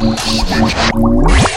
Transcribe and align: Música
Música 0.00 1.47